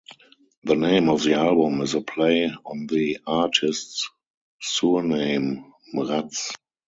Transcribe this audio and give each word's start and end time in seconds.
The 0.63 0.73
name 0.75 1.09
of 1.09 1.21
the 1.21 1.35
album 1.35 1.81
is 1.81 1.93
a 1.93 2.01
play 2.01 2.51
on 2.65 2.87
the 2.87 3.19
artist's 3.27 4.09
surname, 4.59 5.71
"Mraz". 5.93 6.55